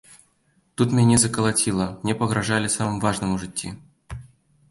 [0.81, 3.69] Тут мяне закалаціла, мне пагражалі самым важным у жыцці.